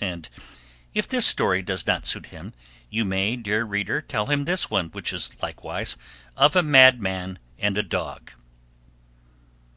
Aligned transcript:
And 0.00 0.28
if 0.92 1.06
this 1.06 1.24
story 1.24 1.62
does 1.62 1.86
not 1.86 2.04
suit 2.04 2.26
him, 2.34 2.52
you 2.90 3.04
may, 3.04 3.36
dear 3.36 3.62
reader, 3.62 4.00
tell 4.00 4.26
him 4.26 4.44
this 4.44 4.68
one, 4.70 4.88
which 4.88 5.12
is 5.12 5.40
likewise 5.40 5.96
of 6.36 6.56
a 6.56 6.64
madman 6.64 7.38
and 7.60 7.78
a 7.78 7.84
dog. 7.84 8.32